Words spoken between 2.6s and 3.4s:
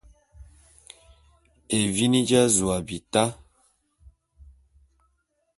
a bita.